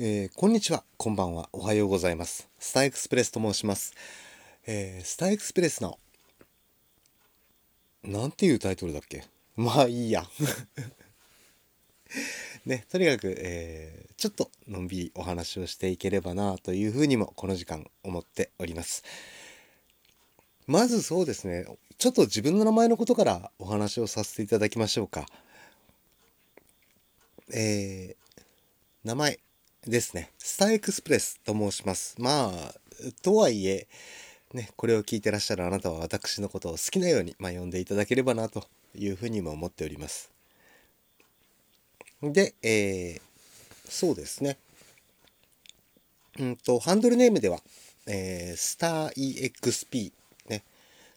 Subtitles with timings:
[0.00, 2.48] えー、こんにちは、こんばんは、おはようございます。
[2.60, 3.92] スターエクスプレスと申します。
[4.64, 5.98] えー、スターエクスプレスの、
[8.04, 9.24] なんていうタイトルだっけ？
[9.58, 10.24] まあいいや。
[12.64, 19.02] ね、とにかく、えー、ちょっとのんびりお話をしていければなというふうにもこの時間思っております。
[20.68, 21.66] まずそうですね、
[21.98, 25.28] ちょっと自分の名前のことからお話をさせていただきましょうか。
[27.52, 28.38] えー、
[29.02, 29.40] 名前、
[29.88, 30.30] ですね。
[30.38, 32.14] スターエクスプレスと申します。
[32.18, 32.74] まあ、
[33.22, 33.88] とはいえ、
[34.52, 40.30] ね、これを聞いてらっしゃるあなたは私のことを好きなように、まあ、呼んでいただければなというふうにも思っております。
[42.22, 43.20] で、えー、
[43.88, 44.58] そうですね。
[46.38, 47.60] うんと、ハンドルネームでは、
[48.06, 50.12] えー、スター EXP、
[50.48, 50.64] ね。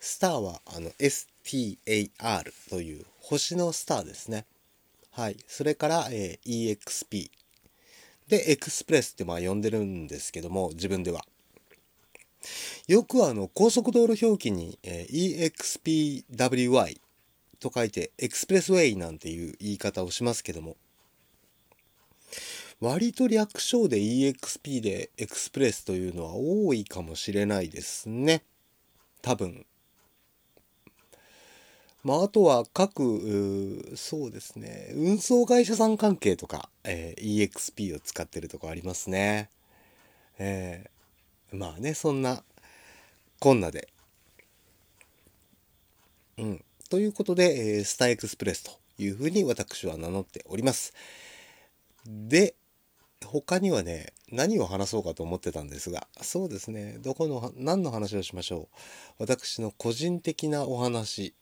[0.00, 4.44] スターは、あの、STAR という星のスターですね。
[5.12, 5.36] はい。
[5.46, 7.30] それから、えー、EXP。
[8.28, 11.24] で、 express ってまあ呼んでるんですけども、自分では。
[12.88, 15.52] よくあの、高速道路表記に、えー、
[16.30, 17.00] EXPWY
[17.60, 20.76] と書いて、 expressway なんていう言い方をしますけども、
[22.80, 28.44] 割と略称で EXP でエクスプレスというのは多いかもしれないですね。
[29.22, 29.64] 多分。
[32.06, 39.50] まあ、あとは各、そうですね、運送会社さん関係とか、えー、EXP を使ってるとこありますね。
[40.38, 42.44] えー、まあね、そんな、
[43.40, 43.88] こんなで。
[46.38, 46.64] うん。
[46.90, 50.94] ということで、えー、スターエクスプレスというふうに私は名乗っております。
[52.06, 52.54] で、
[53.24, 58.68] 他にはね、何を話そうかと思ってたんですが、そうですね、どこの、何の話をしましょ
[59.18, 59.24] う。
[59.24, 61.34] 私の個人的なお話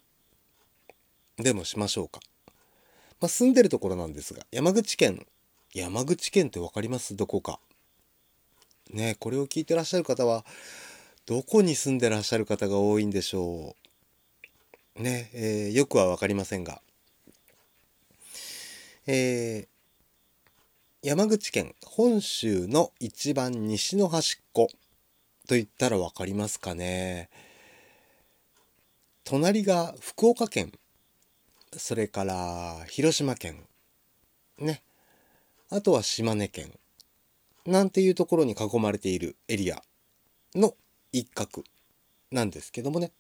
[1.39, 2.21] でもしましょうか。
[3.21, 5.27] まあ、住んでるところなんですが、山口県、
[5.75, 7.17] 山口県って分かります？
[7.17, 7.59] どこか。
[8.91, 10.45] ねこれを聞いてらっしゃる方は、
[11.27, 13.75] どこに住んでらっしゃる方が多いんでしょ
[14.97, 15.03] う？
[15.03, 16.81] ねえー、よくは分かりませんが。
[19.07, 24.69] えー、山口県本州の一番西の端っこ
[25.49, 27.29] と言ったら分かりますかね。
[29.25, 30.73] 隣が福岡県
[31.79, 33.67] それから広島県、
[34.59, 34.83] ね。
[35.71, 36.73] あとは島根県、
[37.67, 39.83] なんていうところに囲まれているエリア
[40.55, 40.75] の
[41.13, 41.65] 一角
[42.31, 43.13] なんですけどもね。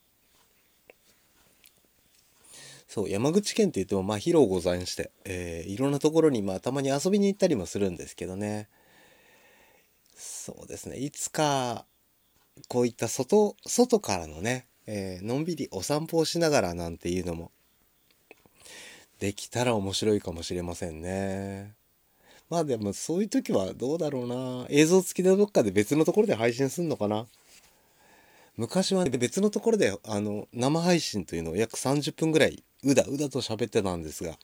[2.86, 8.68] そう、山口県って言ってもまあ広ございまして、えー、いろんなところにまあたまに遊びに行ったりもするんですけどね。
[10.16, 11.86] そうですね、いつか
[12.68, 17.50] こういった外、外からのね、えー、のんびりお散歩をしながらなんていうのも
[19.18, 21.74] できたら面白いかもしれませんね。
[22.50, 24.66] まあでもそういう時はどうだろうな。
[24.68, 27.26] 映像付きでどっかで別のところで配信すんのかな。
[28.56, 34.38] 昔は、別のところであの生配信というのを約30分ぐらいうだうだと喋ってたんですが、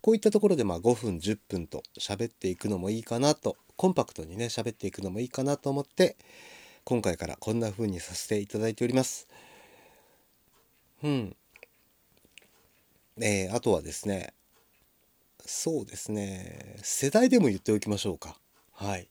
[0.00, 6.16] こういったところでまあ5分10分と喋っていくのもいいかなと、コンパクトにね喋っていくのもいいかなと思って、
[6.84, 9.28] 今回からこんな風にさせていただいております。
[11.02, 11.36] うん。
[13.20, 14.32] えー、あとはですね、
[15.44, 18.38] そうですね、世代でも言っておきましょうか。
[18.72, 19.08] はい。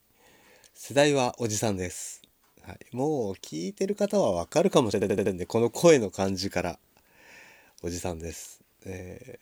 [0.73, 2.21] 世代はおじさんです。
[2.63, 6.79] はい、もう聞いてる方はわかるかもしれないんで、この声の感じから、
[7.83, 8.61] おじさんです。
[8.85, 9.39] え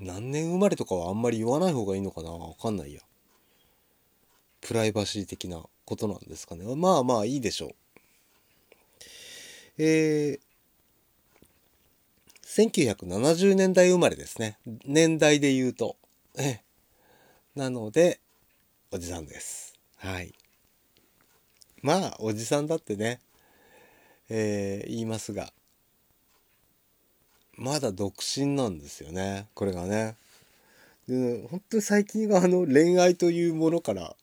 [0.00, 2.30] ー、何年生まれとかはあんまり言わない方がいいのかな？
[2.30, 3.00] わかんないや。
[4.60, 6.64] プライバシー的なことなんですかね。
[6.76, 7.70] まあまあいいでしょう。
[9.78, 10.40] えー、
[12.58, 14.58] 1970年代生まれですね。
[14.84, 15.96] 年代で言うと。
[16.36, 16.60] え
[17.54, 18.18] なので、
[18.90, 19.74] おじさんです。
[19.96, 20.34] はい。
[21.82, 23.20] まあ、おじさんだってね、
[24.28, 25.52] えー、言いますが、
[27.54, 29.46] まだ独身なんですよね。
[29.54, 30.16] これがね。
[31.06, 34.16] で、ね、本当に最近はあの恋愛というものから、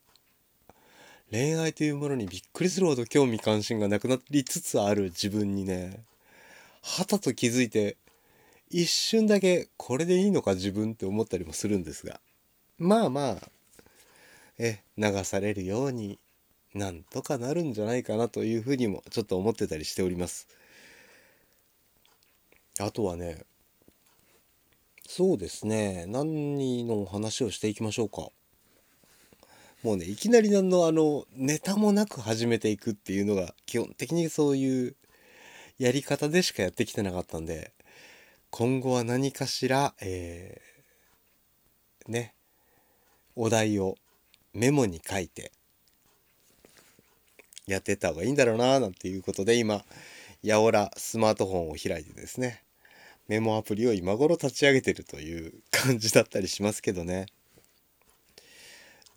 [1.32, 6.04] 恋愛というものにびっくりするほど興味関心がなくなりつつある自分にね、
[6.82, 7.96] はたと気づいて、
[8.70, 12.20] 一瞬だけこれでいいのか自分って思ったりもするんですが。
[12.78, 13.50] まあまあ
[14.58, 16.20] え流されるように
[16.74, 20.48] なんとかなるんじゃないかなというふうにもちょっと思ってたりしております。
[22.80, 23.44] あとはね
[25.08, 28.30] そうですね何の話をしていきましょうか。
[29.84, 34.96] もうねいきなり何のあのネタもなく始めていくっていうのが基本的にそういう
[35.78, 37.72] やり方でしかやってきてなかったんで。
[38.58, 42.34] 今後は何かしら、えー、ね、
[43.36, 43.98] お題を
[44.54, 45.52] メモに書いて
[47.68, 49.84] やってった方がいいんだろうななんていうことで今
[50.42, 52.64] やおらスマートフォンを開いてですね
[53.28, 57.26] メモアプリを今頃立ち上げてるという感じだったりしますけどね。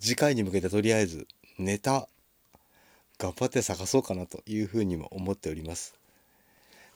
[0.01, 1.29] 次回に向けてとりあえず
[1.61, 2.09] ネタ
[3.19, 5.95] 頑張って探そうかなというふうにも思っております。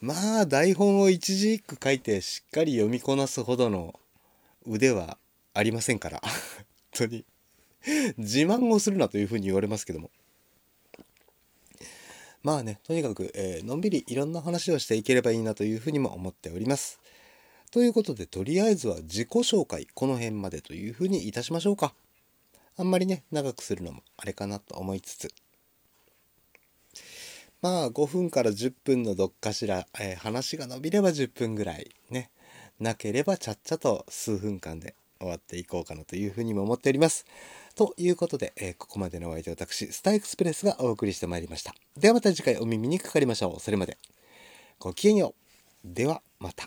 [0.03, 3.95] まあ台本を一字一句書いてしっかり読みこなすほどの
[4.67, 5.17] 腕は
[5.55, 6.21] ありませんから。
[6.93, 7.25] 本当に。
[8.19, 10.11] 自慢をするなというふうに言われますけども。
[12.43, 16.99] まあねとにかく、えー、のんびりいろんな話をしていければいいなというふうにも思っております。
[17.71, 21.95] ということでとりあえずは自己紹介この辺までというふうにいたしましょうか。
[22.77, 25.33] あんまりね長くするのもあれかなと思いつつ。
[27.63, 32.31] まあ5分から10分のどっかしら、えー、話が伸びれば10分ぐらいね
[32.81, 37.25] なければちゃっちゃと数分間で終わっていこうかなというふうにも思っております。
[37.77, 41.73] ということで、えー、ここまでのお相手私、スターエクスプレスがお送りしてまいりました。
[41.97, 43.61] ではまた次回お耳にかかりましょう。
[43.61, 43.97] それまで。
[44.81, 45.35] ごきげんよ
[45.85, 45.95] う。
[45.95, 46.67] ではまた。